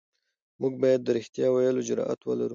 موږ 0.61 0.73
بايد 0.81 1.01
د 1.03 1.09
رښتيا 1.17 1.47
ويلو 1.51 1.85
جرئت 1.87 2.21
ولرو. 2.23 2.49